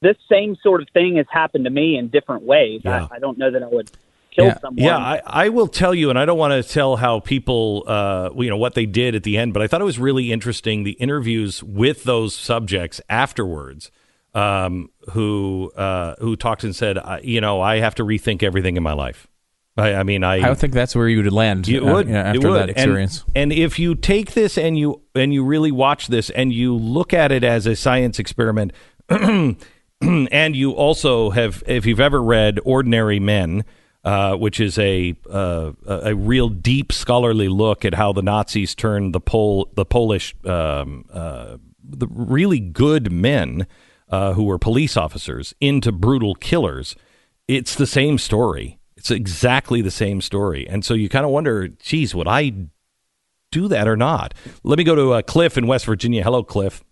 this 0.00 0.16
same 0.30 0.56
sort 0.62 0.80
of 0.80 0.88
thing 0.90 1.16
has 1.16 1.26
happened 1.28 1.64
to 1.64 1.70
me 1.70 1.96
in 1.98 2.08
different 2.08 2.44
ways. 2.44 2.82
Yeah. 2.84 3.08
I, 3.10 3.16
I 3.16 3.18
don't 3.18 3.36
know 3.36 3.50
that 3.50 3.64
I 3.64 3.66
would 3.66 3.90
kill 4.30 4.46
Yeah. 4.46 4.58
someone. 4.60 4.84
Yeah, 4.84 4.96
I, 4.98 5.22
I 5.26 5.48
will 5.48 5.66
tell 5.66 5.92
you, 5.92 6.08
and 6.08 6.16
I 6.18 6.24
don't 6.24 6.38
want 6.38 6.52
to 6.52 6.72
tell 6.72 6.94
how 6.96 7.18
people, 7.18 7.82
uh, 7.88 8.30
you 8.36 8.48
know, 8.48 8.58
what 8.58 8.74
they 8.74 8.86
did 8.86 9.16
at 9.16 9.24
the 9.24 9.36
end, 9.38 9.52
but 9.52 9.60
I 9.62 9.66
thought 9.66 9.80
it 9.80 9.84
was 9.84 9.98
really 9.98 10.30
interesting 10.30 10.84
the 10.84 10.92
interviews 10.92 11.64
with 11.64 12.04
those 12.04 12.32
subjects 12.32 13.00
afterwards, 13.08 13.90
um, 14.36 14.90
who 15.12 15.72
uh, 15.76 16.14
who 16.18 16.36
talked 16.36 16.62
and 16.62 16.76
said, 16.76 16.98
uh, 16.98 17.18
you 17.22 17.40
know, 17.40 17.60
I 17.60 17.78
have 17.78 17.94
to 17.96 18.04
rethink 18.04 18.42
everything 18.42 18.76
in 18.76 18.82
my 18.82 18.92
life. 18.92 19.26
I, 19.78 19.94
I 19.94 20.02
mean, 20.02 20.24
I 20.24 20.50
I 20.50 20.54
think 20.54 20.74
that's 20.74 20.94
where 20.94 21.08
you 21.08 21.22
would 21.22 21.32
land 21.32 21.66
You 21.66 21.88
uh, 21.88 21.94
would 21.94 22.08
It 22.08 22.14
after 22.14 22.50
would. 22.50 22.60
that 22.60 22.70
experience. 22.70 23.24
And, 23.34 23.50
and 23.50 23.52
if 23.52 23.78
you 23.78 23.94
take 23.94 24.32
this 24.34 24.58
and 24.58 24.78
you 24.78 25.00
and 25.14 25.32
you 25.32 25.42
really 25.42 25.72
watch 25.72 26.08
this 26.08 26.28
and 26.30 26.52
you 26.52 26.76
look 26.76 27.14
at 27.14 27.32
it 27.32 27.44
as 27.44 27.66
a 27.66 27.74
science 27.74 28.18
experiment, 28.18 28.72
and 29.08 29.56
you 30.56 30.72
also 30.72 31.30
have, 31.30 31.62
if 31.66 31.86
you've 31.86 32.00
ever 32.00 32.22
read 32.22 32.58
Ordinary 32.64 33.18
Men, 33.20 33.64
uh, 34.04 34.36
which 34.36 34.60
is 34.60 34.78
a 34.78 35.16
uh, 35.30 35.72
a 35.86 36.10
a 36.10 36.14
real 36.14 36.50
deep 36.50 36.92
scholarly 36.92 37.48
look 37.48 37.84
at 37.86 37.94
how 37.94 38.12
the 38.12 38.22
Nazis 38.22 38.74
turned 38.74 39.14
the 39.14 39.20
Pol 39.20 39.70
the 39.74 39.86
Polish 39.86 40.34
um, 40.44 41.06
uh, 41.12 41.56
the 41.82 42.06
really 42.10 42.60
good 42.60 43.10
men 43.10 43.66
uh, 44.08 44.32
who 44.34 44.44
were 44.44 44.58
police 44.58 44.96
officers 44.96 45.54
into 45.60 45.92
brutal 45.92 46.34
killers. 46.34 46.96
It's 47.48 47.74
the 47.74 47.86
same 47.86 48.18
story. 48.18 48.78
It's 48.96 49.10
exactly 49.10 49.82
the 49.82 49.90
same 49.90 50.20
story, 50.20 50.66
and 50.68 50.84
so 50.84 50.94
you 50.94 51.08
kind 51.08 51.24
of 51.24 51.30
wonder, 51.30 51.68
geez, 51.68 52.14
would 52.14 52.26
I 52.26 52.52
do 53.52 53.68
that 53.68 53.86
or 53.86 53.96
not? 53.96 54.34
Let 54.64 54.78
me 54.78 54.84
go 54.84 54.94
to 54.94 55.12
uh, 55.12 55.22
Cliff 55.22 55.56
in 55.56 55.66
West 55.66 55.86
Virginia. 55.86 56.24
Hello, 56.24 56.42
Cliff. 56.42 56.82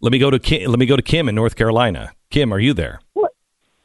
Let 0.00 0.12
me 0.12 0.18
go 0.18 0.30
to 0.30 0.38
Kim, 0.38 0.70
let 0.70 0.78
me 0.78 0.86
go 0.86 0.96
to 0.96 1.02
Kim 1.02 1.28
in 1.28 1.34
North 1.34 1.56
Carolina. 1.56 2.12
Kim, 2.30 2.52
are 2.52 2.58
you 2.58 2.74
there? 2.74 3.00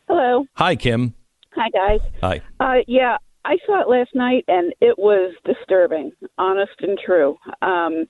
Hello. 0.08 0.46
Hi, 0.54 0.76
Kim. 0.76 1.14
Hi, 1.56 1.70
guys. 1.70 2.00
Hi. 2.22 2.42
Uh, 2.60 2.84
yeah, 2.88 3.18
I 3.50 3.58
saw 3.66 3.82
it 3.82 3.90
last 3.90 4.12
night, 4.14 4.46
and 4.48 4.74
it 4.80 5.00
was 5.00 5.34
disturbing, 5.44 6.12
honest 6.38 6.74
and 6.82 7.00
true. 7.04 7.36
Um, 7.64 8.06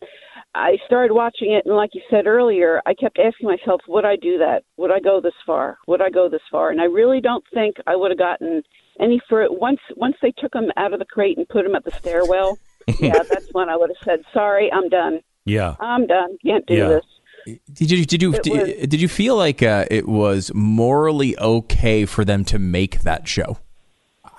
I 0.54 0.76
started 0.86 1.14
watching 1.14 1.54
it, 1.54 1.66
and 1.66 1.78
like 1.78 1.92
you 1.94 2.02
said 2.12 2.28
earlier, 2.28 2.82
I 2.86 2.94
kept 2.94 3.18
asking 3.18 3.48
myself, 3.48 3.80
would 3.88 4.04
I 4.04 4.18
do 4.18 4.38
that? 4.38 4.64
Would 4.76 4.92
I 4.92 5.00
go 5.00 5.22
this 5.22 5.40
far? 5.46 5.78
Would 5.88 6.02
I 6.02 6.10
go 6.10 6.28
this 6.28 6.42
far? 6.52 6.72
And 6.72 6.82
I 6.82 6.86
really 6.86 7.22
don't 7.22 7.46
think 7.54 7.78
I 7.88 7.96
would 7.96 8.12
have 8.12 8.18
gotten 8.18 8.64
any 9.00 9.22
for 9.30 9.42
it. 9.42 9.62
once. 9.62 9.80
Once 9.96 10.18
they 10.22 10.34
took 10.38 10.54
him 10.54 10.74
out 10.76 10.92
of 10.92 11.00
the 11.00 11.06
crate 11.06 11.38
and 11.38 11.48
put 11.48 11.66
him 11.66 11.74
at 11.74 11.86
the 11.86 11.92
stairwell, 11.92 12.58
yeah, 13.00 13.24
that's 13.30 13.48
when 13.54 13.70
I 13.70 13.78
would 13.78 13.92
have 13.92 14.04
said, 14.04 14.26
"Sorry, 14.34 14.70
I'm 14.74 14.90
done. 14.90 15.22
Yeah. 15.46 15.76
I'm 15.80 16.06
done. 16.06 16.38
Can't 16.46 16.66
do 16.66 16.74
Yeah. 16.74 16.90
this." 16.90 17.60
Did 17.72 17.92
you 17.92 18.06
did 18.06 18.22
you 18.22 18.34
It 18.34 18.44
did, 18.44 18.90
did 18.90 19.02
you 19.02 19.08
feel 19.08 19.38
like 19.38 19.64
uh, 19.64 19.86
it 19.90 20.06
was 20.10 20.52
morally 20.54 21.40
okay 21.40 22.06
for 22.06 22.26
them 22.26 22.44
to 22.46 22.60
make 22.60 23.00
that 23.02 23.26
show? 23.30 23.58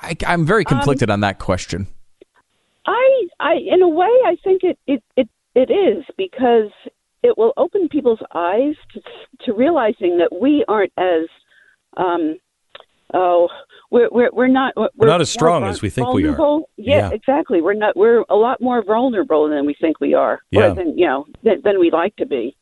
I, 0.03 0.17
I'm 0.27 0.47
very 0.47 0.65
conflicted 0.65 1.11
on 1.11 1.21
that 1.21 1.39
question. 1.39 1.87
I, 2.87 3.29
I, 3.39 3.55
in 3.55 3.83
a 3.83 3.89
way, 3.89 4.09
I 4.27 4.37
think 4.43 4.63
it, 4.65 4.79
it, 4.87 5.03
it, 5.17 5.29
it 5.55 5.71
is 5.71 6.05
because 6.17 6.71
it 7.23 7.37
will 7.37 7.53
open 7.57 7.89
people's 7.89 8.21
eyes 8.35 8.75
to, 8.95 9.01
to 9.45 9.53
realizing 9.53 10.19
that 10.19 10.31
we 10.41 10.65
aren't 10.67 10.93
as, 10.97 11.27
um, 11.97 12.39
oh, 13.13 13.49
we're, 13.91 14.09
we're, 14.11 14.31
we're 14.33 14.47
not, 14.49 14.73
we're, 14.97 15.07
not 15.07 15.21
as 15.21 15.31
strong 15.31 15.65
as 15.65 15.83
we 15.83 15.91
think 15.91 16.13
we 16.13 16.27
are. 16.27 16.61
Yeah, 16.77 16.97
Yeah. 16.97 17.11
exactly. 17.11 17.61
We're 17.61 17.75
not, 17.75 17.97
we're 17.97 18.25
a 18.31 18.37
lot 18.37 18.61
more 18.61 18.83
vulnerable 18.83 19.49
than 19.49 19.67
we 19.67 19.75
think 19.79 20.01
we 20.01 20.15
are, 20.15 20.41
Yeah. 20.51 20.73
than, 20.73 20.97
you 20.97 21.07
know, 21.07 21.27
than, 21.43 21.61
than 21.63 21.79
we 21.79 21.91
like 21.91 22.17
to 22.17 22.27
be. 22.27 22.57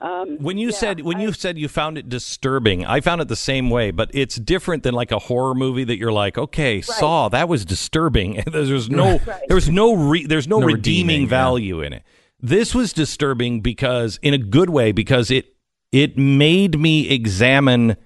Um, 0.00 0.38
When 0.38 0.58
you 0.58 0.68
yeah, 0.70 0.74
said 0.76 1.00
when 1.02 1.18
I- 1.18 1.22
you 1.22 1.32
said 1.32 1.56
you 1.56 1.68
found 1.68 1.98
it 1.98 2.08
disturbing, 2.08 2.84
I 2.84 3.00
found 3.00 3.20
it 3.20 3.28
the 3.28 3.36
same 3.36 3.70
way, 3.70 3.92
but 3.92 4.10
it's 4.12 4.34
different 4.36 4.82
than 4.82 4.92
like 4.92 5.12
a 5.12 5.18
horror 5.20 5.54
movie 5.54 5.84
that 5.84 5.98
you're 5.98 6.10
like, 6.12 6.36
okay, 6.36 6.80
Saw 6.80 7.28
that 7.28 7.48
was 7.48 7.64
disturbing. 7.64 8.42
there's 8.52 8.90
no 8.90 9.20
there 9.46 9.54
was 9.54 9.70
no 9.70 9.94
re, 9.94 10.26
there's 10.26 10.48
no, 10.48 10.58
No 10.58 10.66
redeeming, 10.66 11.06
redeeming, 11.06 11.22
yeah. 11.22 11.28
value 11.28 11.80
in 11.80 11.92
it. 11.92 12.02
This 12.40 12.74
was 12.74 12.92
disturbing 12.92 13.60
because 13.60 14.18
in 14.20 14.34
a 14.34 14.38
good 14.38 14.68
way 14.70 14.90
because 14.90 15.30
it 15.30 15.54
it 15.92 16.18
made 16.18 16.78
me 16.78 17.08
examine 17.08 17.96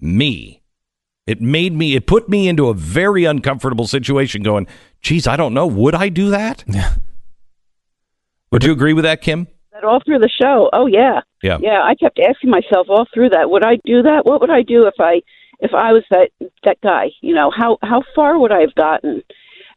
me. 0.00 0.62
It 1.26 1.42
made 1.42 1.74
me 1.74 1.96
it 1.96 2.06
put 2.06 2.30
me 2.30 2.48
into 2.48 2.68
a 2.68 2.74
very 2.74 3.24
uncomfortable 3.26 3.86
situation 3.86 4.42
going, 4.42 4.66
"Geez, 5.02 5.26
I 5.26 5.36
don't 5.36 5.52
know, 5.52 5.66
would 5.66 5.94
I 5.94 6.08
do 6.08 6.30
that?" 6.30 6.64
Yeah. 6.66 6.94
Would 8.52 8.64
you 8.64 8.72
agree 8.72 8.94
with 8.94 9.04
that, 9.04 9.20
Kim? 9.20 9.48
That 9.76 9.86
all 9.86 10.00
through 10.04 10.18
the 10.18 10.28
show. 10.28 10.70
Oh 10.72 10.86
yeah, 10.86 11.20
Yeah. 11.42 11.58
yeah. 11.60 11.82
I 11.82 11.94
kept 11.94 12.18
asking 12.18 12.50
myself 12.50 12.86
all 12.88 13.06
through 13.12 13.30
that, 13.30 13.50
would 13.50 13.64
I 13.64 13.76
do 13.84 14.02
that? 14.02 14.24
What 14.24 14.40
would 14.40 14.50
I 14.50 14.62
do 14.62 14.86
if 14.86 14.94
I 14.98 15.20
if 15.60 15.74
I 15.74 15.92
was 15.92 16.02
that 16.10 16.30
that 16.64 16.80
guy? 16.80 17.10
You 17.20 17.34
know, 17.34 17.50
how 17.50 17.78
how 17.82 18.02
far 18.14 18.38
would 18.38 18.52
I 18.52 18.60
have 18.60 18.74
gotten? 18.74 19.22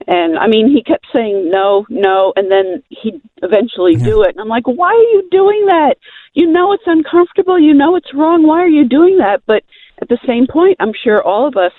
And 0.08 0.39
I 0.39 0.48
mean, 0.48 0.70
he 0.74 0.82
kept 0.82 1.06
saying 1.13 1.50
no, 1.51 1.86
no, 1.89 2.32
and 2.38 2.50
then 2.50 2.82
he'd 2.89 3.22
eventually 3.44 3.96
do 3.96 4.24
it. 4.24 4.29
And 4.29 4.39
I'm 4.39 4.48
like, 4.48 4.65
why 4.65 4.88
are 4.88 5.12
you 5.15 5.27
doing 5.29 5.65
that? 5.68 5.96
You 6.34 6.48
know 6.48 6.72
it's 6.72 6.84
uncomfortable. 6.86 7.60
You 7.60 7.74
know 7.74 7.98
it's 7.98 8.13
wrong. 8.13 8.48
Why 8.48 8.60
are 8.63 8.70
you 8.70 8.88
doing 8.88 9.18
that? 9.18 9.41
But 9.46 9.63
at 10.01 10.08
the 10.08 10.18
same 10.25 10.48
point, 10.48 10.77
I'm 10.79 10.94
sure 11.03 11.22
all 11.22 11.46
of 11.48 11.58
us 11.58 11.74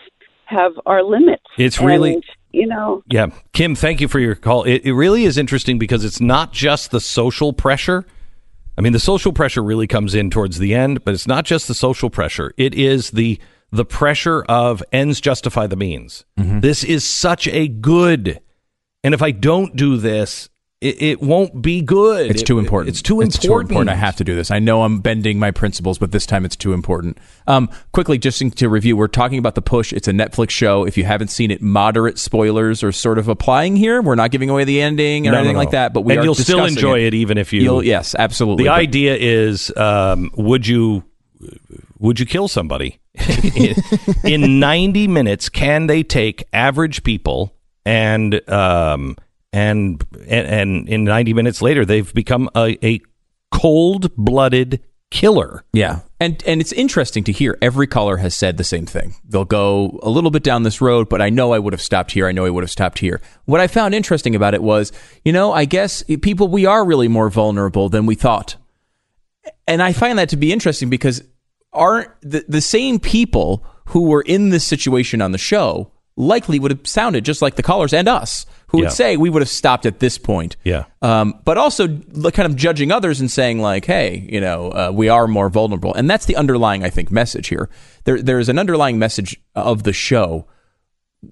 have 0.45 0.73
our 0.85 1.03
limits. 1.03 1.45
It's 1.57 1.81
really- 1.81 2.23
you 2.52 2.66
know, 2.66 3.02
Yeah. 3.09 3.28
Kim, 3.52 3.75
thank 3.75 4.00
you 4.00 4.09
for 4.09 4.19
your 4.19 4.35
call. 4.35 4.64
It, 4.64 4.83
it 4.85 4.92
really 4.92 5.25
is 5.25 5.38
interesting 5.38 5.78
because 5.78 6.04
it's 6.04 6.21
not 6.21 6.52
just 6.52 6.90
the 6.90 7.00
social 7.00 7.52
pressure. 7.52 8.04
I 8.76 8.80
mean, 8.80 8.92
the 8.92 9.00
social 9.00 9.33
pressure 9.33 9.62
really 9.62 9.87
comes 9.87 10.14
in 10.14 10.30
towards 10.30 10.59
the 10.59 10.75
end, 10.75 11.04
but 11.04 11.14
it's 11.14 11.26
not 11.26 11.45
just 11.45 11.69
the 11.69 11.75
social 11.75 12.11
pressure. 12.11 12.52
It 12.57 12.75
is 12.75 13.11
the 13.11 13.38
the 13.73 13.85
pressure 13.85 14.42
of 14.45 14.83
ends 14.90 15.21
justify 15.21 15.66
the 15.66 15.76
means. 15.76 16.25
Mm-hmm. 16.38 16.61
This 16.61 16.83
is 16.83 17.04
such 17.04 17.47
a 17.47 17.69
good, 17.69 18.40
and 19.04 19.14
if 19.14 19.23
I 19.23 19.30
don't 19.30 19.76
do 19.76 19.97
this, 19.97 20.49
it, 20.80 21.02
it 21.02 21.20
won't 21.20 21.60
be 21.60 21.82
good. 21.82 22.30
It's 22.30 22.40
It- 22.42 22.46
too 22.46 22.58
important. 22.58 22.88
It's 22.88 23.02
too 23.02 23.20
It's 23.20 23.37
important. 23.37 23.68
too 23.68 23.75
important. 23.75 23.90
I 23.90 23.96
have 23.96 24.16
to 24.16 24.25
do 24.25 24.34
this. 24.34 24.50
I 24.50 24.58
know 24.60 24.82
I'm 24.82 25.00
bending 25.00 25.38
my 25.38 25.50
principles, 25.50 25.99
but 25.99 26.10
this 26.12 26.25
time 26.25 26.44
it's 26.46 26.56
too 26.56 26.72
important. 26.72 27.18
Um, 27.46 27.68
quickly, 27.92 28.16
just 28.16 28.40
to 28.56 28.68
review, 28.68 28.96
we're 28.96 29.08
talking 29.08 29.38
about 29.38 29.54
the 29.56 29.62
push. 29.62 29.92
It's 29.92 30.08
a 30.08 30.12
Netflix 30.12 30.50
show. 30.50 30.84
If 30.87 30.96
you 30.96 31.04
haven't 31.04 31.28
seen 31.28 31.50
it, 31.50 31.60
moderate 31.60 32.18
spoilers 32.18 32.82
are 32.82 32.92
sort 32.92 33.18
of 33.18 33.28
applying 33.28 33.76
here. 33.76 34.00
We're 34.00 34.14
not 34.14 34.30
giving 34.30 34.49
away 34.49 34.64
the 34.64 34.80
ending 34.80 35.26
or 35.26 35.32
No, 35.32 35.37
no, 35.37 35.38
anything 35.40 35.54
no. 35.56 35.58
like 35.60 35.70
that, 35.72 35.92
but 35.92 36.02
we 36.02 36.14
and 36.14 36.20
are 36.20 36.25
you'll 36.25 36.34
still 36.34 36.58
discussing 36.58 36.76
enjoy 36.78 37.00
it. 37.00 37.12
even 37.12 37.37
if 37.37 37.52
you. 37.52 37.60
You'll, 37.60 37.84
yes, 37.84 38.14
absolutely. 38.18 38.64
The 38.64 38.70
But- 38.70 38.78
idea 38.78 39.16
is, 39.16 39.70
um, 39.76 40.30
would 40.37 40.66
you 40.66 41.04
would 41.99 42.18
you 42.20 42.25
kill 42.26 42.49
somebody 42.49 42.99
in, 43.54 43.75
in 44.25 44.60
ninety 44.60 45.06
minutes? 45.08 45.50
Can 45.50 45.88
they 45.88 46.02
take 46.02 46.44
average 46.54 47.02
people 47.02 47.54
and 47.84 48.40
um 48.50 49.16
and 49.52 50.04
and, 50.28 50.47
and 50.47 50.88
in 50.88 51.04
ninety 51.04 51.33
minutes 51.33 51.61
later 51.61 51.85
they've 51.85 52.12
become 52.14 52.49
a, 52.54 52.78
a 52.85 53.00
cold 53.50 54.14
blooded 54.16 54.80
killer? 55.11 55.64
Yeah. 55.73 56.00
And 56.21 56.42
and 56.47 56.61
it's 56.61 56.73
interesting 56.73 57.25
to 57.25 57.33
hear 57.33 57.59
every 57.61 57.87
caller 57.87 58.19
has 58.19 58.35
said 58.35 58.57
the 58.57 58.64
same 58.64 58.87
thing. 58.87 59.14
They'll 59.25 59.45
go 59.45 59.99
a 60.02 60.11
little 60.11 60.30
bit 60.30 60.42
down 60.42 60.62
this 60.62 60.80
road, 60.80 61.09
but 61.09 61.21
I 61.21 61.30
know 61.30 61.52
I 61.52 61.59
would 61.59 61.73
have 61.73 61.83
stopped 61.83 62.12
here. 62.12 62.26
I 62.26 62.33
know 62.33 62.45
I 62.45 62.50
would 62.50 62.62
have 62.62 62.71
stopped 62.71 62.99
here. 62.99 63.21
What 63.45 63.61
I 63.61 63.66
found 63.66 63.95
interesting 63.95 64.35
about 64.35 64.54
it 64.54 64.62
was, 64.62 64.92
you 65.25 65.33
know, 65.33 65.52
I 65.52 65.64
guess 65.64 66.02
people 66.23 66.49
we 66.49 66.66
are 66.66 66.85
really 66.85 67.09
more 67.09 67.30
vulnerable 67.30 67.88
than 67.88 68.07
we 68.07 68.14
thought. 68.14 68.57
And 69.66 69.83
I 69.83 69.92
find 69.92 70.19
that 70.19 70.28
to 70.30 70.37
be 70.37 70.52
interesting 70.52 70.90
because 70.90 71.23
aren't 71.73 72.11
the, 72.21 72.45
the 72.49 72.61
same 72.61 72.99
people 72.99 73.64
who 73.87 74.02
were 74.02 74.23
in 74.23 74.50
this 74.50 74.66
situation 74.66 75.23
on 75.23 75.33
the 75.33 75.38
show 75.38 75.90
likely 76.21 76.59
would 76.59 76.71
have 76.71 76.87
sounded 76.87 77.25
just 77.25 77.41
like 77.43 77.57
the 77.57 77.62
callers 77.62 77.93
and 77.93 78.07
us 78.09 78.47
who 78.69 78.79
Yeah. 78.79 78.85
would 78.85 78.93
say 78.93 79.17
we 79.17 79.31
would 79.31 79.43
have 79.43 79.49
stopped 79.49 79.87
at 79.87 79.99
this 80.00 80.19
point 80.19 80.57
Yeah. 80.65 80.85
um, 81.03 81.35
but 81.45 81.59
also 81.59 81.89
kind 81.89 82.47
of 82.47 82.55
judging 82.57 82.93
others 82.93 83.21
and 83.21 83.31
saying 83.31 83.61
like, 83.61 83.87
"Hey, 83.87 84.29
you 84.31 84.41
know, 84.41 84.71
uh, 84.71 84.91
we 84.95 85.09
are 85.09 85.27
more 85.27 85.49
vulnerable," 85.49 85.95
and 85.95 86.09
that's 86.09 86.27
the 86.27 86.37
underlying, 86.37 86.85
I 86.85 86.91
think, 86.91 87.11
message 87.11 87.49
here. 87.49 87.69
There, 88.05 88.21
there 88.23 88.39
is 88.39 88.49
an 88.49 88.59
underlying 88.59 88.99
message 88.99 89.37
of 89.55 89.83
the 89.83 89.93
show, 89.93 90.47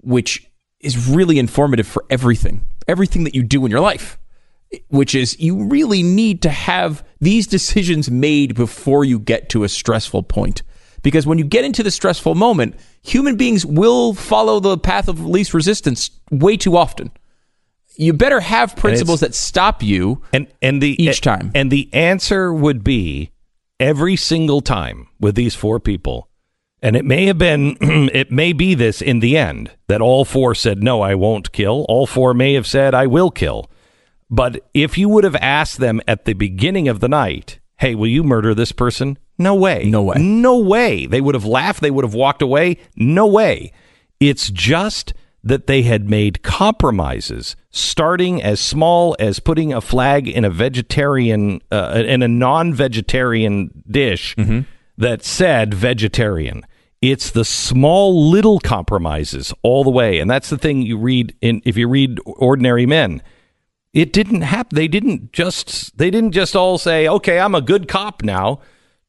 which 0.01 0.45
is 0.81 1.07
really 1.07 1.39
informative 1.39 1.87
for 1.87 2.05
everything, 2.09 2.61
everything 2.87 3.23
that 3.25 3.35
you 3.35 3.43
do 3.43 3.63
in 3.65 3.71
your 3.71 3.81
life. 3.81 4.17
Which 4.89 5.15
is 5.15 5.35
you 5.39 5.63
really 5.63 6.03
need 6.03 6.43
to 6.43 6.49
have 6.51 7.03
these 7.19 7.47
decisions 7.47 8.11
made 8.11 8.53
before 8.53 9.03
you 9.03 9.17
get 9.17 9.49
to 9.49 9.63
a 9.63 9.69
stressful 9.69 10.23
point. 10.23 10.61
Because 11.01 11.25
when 11.25 11.37
you 11.37 11.43
get 11.43 11.65
into 11.65 11.83
the 11.83 11.91
stressful 11.91 12.35
moment, 12.35 12.75
human 13.01 13.35
beings 13.35 13.65
will 13.65 14.13
follow 14.13 14.59
the 14.59 14.77
path 14.77 15.07
of 15.07 15.25
least 15.25 15.53
resistance 15.53 16.11
way 16.31 16.57
too 16.57 16.75
often. 16.75 17.11
You 17.95 18.13
better 18.13 18.39
have 18.39 18.75
principles 18.75 19.19
that 19.19 19.35
stop 19.35 19.83
you 19.83 20.21
And 20.31 20.47
and 20.61 20.81
the 20.81 21.01
Each 21.01 21.21
time. 21.21 21.51
And 21.53 21.69
the 21.69 21.89
answer 21.93 22.53
would 22.53 22.83
be 22.83 23.31
every 23.79 24.15
single 24.15 24.61
time 24.61 25.07
with 25.19 25.35
these 25.35 25.55
four 25.55 25.79
people. 25.79 26.29
And 26.81 26.95
it 26.95 27.03
may 27.03 27.25
have 27.25 27.37
been 27.37 27.77
it 27.81 28.31
may 28.31 28.53
be 28.53 28.73
this 28.73 29.01
in 29.01 29.19
the 29.19 29.37
end 29.37 29.71
that 29.87 30.01
all 30.01 30.23
four 30.23 30.55
said 30.55 30.81
no, 30.81 31.01
I 31.01 31.15
won't 31.15 31.51
kill. 31.51 31.85
All 31.89 32.07
four 32.07 32.33
may 32.33 32.53
have 32.53 32.67
said 32.67 32.93
I 32.93 33.05
will 33.05 33.31
kill. 33.31 33.69
But 34.29 34.69
if 34.73 34.97
you 34.97 35.09
would 35.09 35.23
have 35.23 35.35
asked 35.37 35.79
them 35.79 35.99
at 36.07 36.25
the 36.25 36.33
beginning 36.33 36.87
of 36.87 36.99
the 36.99 37.09
night, 37.09 37.59
"Hey, 37.79 37.95
will 37.95 38.07
you 38.07 38.23
murder 38.23 38.53
this 38.53 38.71
person?" 38.71 39.17
No 39.39 39.55
way. 39.55 39.85
No 39.85 40.03
way. 40.03 40.17
No 40.19 40.57
way. 40.57 41.05
They 41.05 41.21
would 41.21 41.33
have 41.33 41.45
laughed, 41.45 41.81
they 41.81 41.89
would 41.89 42.05
have 42.05 42.13
walked 42.13 42.41
away. 42.41 42.77
No 42.95 43.25
way. 43.25 43.71
It's 44.19 44.49
just 44.51 45.13
that 45.41 45.67
they 45.67 45.83
had 45.83 46.09
made 46.09 46.43
compromises, 46.43 47.55
starting 47.71 48.43
as 48.43 48.59
small 48.59 49.15
as 49.17 49.39
putting 49.39 49.71
a 49.71 49.79
flag 49.79 50.27
in 50.27 50.43
a 50.43 50.49
vegetarian 50.49 51.61
uh, 51.71 52.03
in 52.05 52.21
a 52.21 52.27
non-vegetarian 52.27 53.83
dish 53.89 54.35
that 54.97 55.23
said 55.23 55.73
vegetarian. 55.73 56.65
It's 57.01 57.31
the 57.31 57.45
small 57.45 58.29
little 58.29 58.59
compromises 58.59 59.53
all 59.63 59.85
the 59.85 59.89
way, 59.89 60.19
and 60.19 60.29
that's 60.29 60.49
the 60.49 60.57
thing 60.57 60.81
you 60.81 60.97
read 60.97 61.33
in 61.39 61.61
if 61.63 61.77
you 61.77 61.87
read 61.87 62.19
Ordinary 62.25 62.85
Men. 62.85 63.21
It 63.93 64.11
didn't 64.11 64.41
happen. 64.41 64.75
They 64.75 64.89
didn't 64.89 65.31
just 65.31 65.97
they 65.97 66.11
didn't 66.11 66.33
just 66.33 66.57
all 66.57 66.77
say, 66.77 67.07
"Okay, 67.07 67.39
I'm 67.39 67.55
a 67.55 67.61
good 67.61 67.87
cop 67.87 68.21
now." 68.23 68.59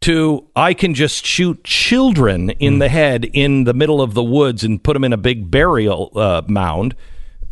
To 0.02 0.48
I 0.56 0.72
can 0.72 0.94
just 0.94 1.26
shoot 1.26 1.62
children 1.62 2.50
in 2.50 2.78
the 2.78 2.88
head 2.88 3.26
in 3.26 3.64
the 3.64 3.74
middle 3.74 4.00
of 4.00 4.14
the 4.14 4.24
woods 4.24 4.64
and 4.64 4.82
put 4.82 4.94
them 4.94 5.04
in 5.04 5.12
a 5.12 5.18
big 5.18 5.50
burial 5.50 6.10
uh, 6.16 6.42
mound. 6.48 6.96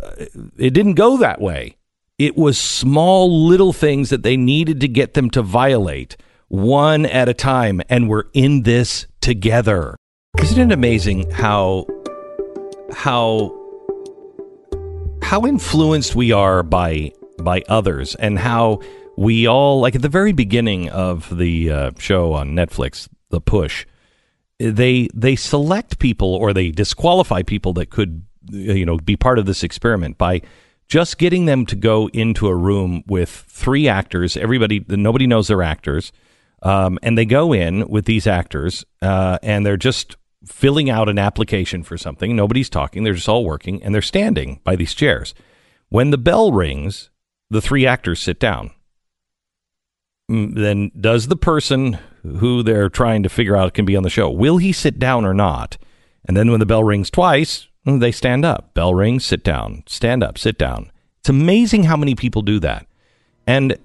Uh, 0.02 0.24
it 0.56 0.72
didn't 0.72 0.94
go 0.94 1.18
that 1.18 1.40
way. 1.42 1.76
It 2.18 2.36
was 2.36 2.58
small 2.58 3.46
little 3.46 3.72
things 3.72 4.08
that 4.10 4.22
they 4.22 4.36
needed 4.36 4.80
to 4.80 4.88
get 4.88 5.14
them 5.14 5.28
to 5.30 5.42
violate 5.42 6.16
one 6.48 7.04
at 7.04 7.28
a 7.28 7.34
time, 7.34 7.82
and 7.88 8.08
we're 8.08 8.24
in 8.32 8.62
this 8.62 9.06
together. 9.20 9.94
Isn't 10.40 10.70
it 10.70 10.72
amazing 10.72 11.30
how 11.30 11.86
how 12.92 13.54
how 15.22 15.46
influenced 15.46 16.16
we 16.16 16.32
are 16.32 16.62
by 16.62 17.12
by 17.40 17.62
others 17.68 18.14
and 18.14 18.38
how 18.38 18.80
we 19.18 19.48
all 19.48 19.80
like 19.80 19.96
at 19.96 20.02
the 20.02 20.08
very 20.08 20.32
beginning 20.32 20.88
of 20.90 21.36
the 21.36 21.70
uh, 21.70 21.90
show 21.98 22.32
on 22.34 22.50
Netflix 22.50 23.08
the 23.30 23.40
push 23.40 23.84
they 24.58 25.08
they 25.12 25.34
select 25.34 25.98
people 25.98 26.34
or 26.34 26.52
they 26.52 26.70
disqualify 26.70 27.42
people 27.42 27.72
that 27.72 27.90
could 27.90 28.24
you 28.50 28.86
know 28.86 28.96
be 28.96 29.16
part 29.16 29.38
of 29.38 29.44
this 29.46 29.64
experiment 29.64 30.16
by 30.18 30.40
just 30.86 31.18
getting 31.18 31.46
them 31.46 31.66
to 31.66 31.74
go 31.74 32.08
into 32.10 32.46
a 32.46 32.54
room 32.54 33.02
with 33.08 33.28
three 33.28 33.88
actors 33.88 34.36
everybody 34.36 34.84
nobody 34.88 35.26
knows 35.26 35.48
they're 35.48 35.62
actors 35.62 36.12
um, 36.62 36.98
and 37.02 37.18
they 37.18 37.24
go 37.24 37.52
in 37.52 37.88
with 37.88 38.04
these 38.04 38.26
actors 38.26 38.84
uh, 39.02 39.38
and 39.42 39.66
they're 39.66 39.76
just 39.76 40.16
filling 40.46 40.90
out 40.90 41.08
an 41.08 41.18
application 41.18 41.82
for 41.82 41.96
something. 41.96 42.34
Nobody's 42.34 42.70
talking. 42.70 43.04
They're 43.04 43.14
just 43.14 43.28
all 43.28 43.44
working 43.44 43.82
and 43.82 43.94
they're 43.94 44.02
standing 44.02 44.60
by 44.64 44.74
these 44.74 44.94
chairs. 44.94 45.34
When 45.88 46.10
the 46.10 46.18
bell 46.18 46.52
rings 46.52 47.10
the 47.50 47.62
three 47.62 47.86
actors 47.86 48.20
sit 48.20 48.38
down 48.38 48.72
then 50.28 50.90
does 51.00 51.28
the 51.28 51.36
person 51.36 51.98
who 52.22 52.62
they're 52.62 52.90
trying 52.90 53.22
to 53.22 53.28
figure 53.28 53.56
out 53.56 53.74
can 53.74 53.84
be 53.84 53.96
on 53.96 54.02
the 54.02 54.10
show 54.10 54.30
will 54.30 54.58
he 54.58 54.72
sit 54.72 54.98
down 54.98 55.24
or 55.24 55.34
not? 55.34 55.78
And 56.26 56.36
then 56.36 56.50
when 56.50 56.60
the 56.60 56.66
bell 56.66 56.84
rings 56.84 57.10
twice 57.10 57.68
mm, 57.86 58.00
they 58.00 58.12
stand 58.12 58.44
up. 58.44 58.74
Bell 58.74 58.94
rings 58.94 59.24
sit 59.24 59.42
down. 59.42 59.82
Stand 59.86 60.22
up 60.22 60.36
sit 60.38 60.58
down. 60.58 60.92
It's 61.20 61.30
amazing 61.30 61.84
how 61.84 61.96
many 61.96 62.14
people 62.14 62.42
do 62.42 62.60
that. 62.60 62.86
And 63.46 63.76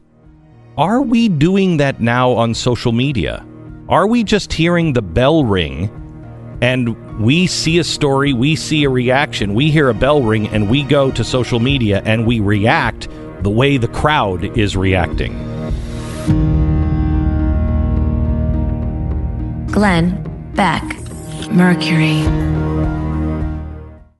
are 0.78 1.02
we 1.02 1.30
doing 1.30 1.78
that 1.78 2.02
now 2.02 2.32
on 2.32 2.54
social 2.54 2.92
media? 2.92 3.46
Are 3.88 4.08
we 4.08 4.24
just 4.24 4.52
hearing 4.52 4.94
the 4.94 5.02
bell 5.02 5.46
ring 5.46 5.90
and 6.62 7.20
we 7.20 7.48
see 7.48 7.78
a 7.80 7.84
story 7.84 8.32
we 8.32 8.56
see 8.56 8.86
a 8.86 8.90
reaction 8.90 9.54
we 9.54 9.70
hear 9.70 9.90
a 9.90 9.94
bell 9.94 10.22
ring 10.22 10.48
and 10.50 10.70
we 10.70 10.82
go 10.84 11.12
to 11.12 11.24
social 11.24 11.60
media 11.60 12.02
and 12.06 12.26
we 12.26 12.40
react 12.40 13.10
the 13.42 13.50
way 13.50 13.76
the 13.76 13.88
crowd 13.88 14.58
is 14.58 14.78
reacting 14.78 15.53
Glenn 19.74 20.24
Beck, 20.54 20.84
Mercury. 21.52 22.22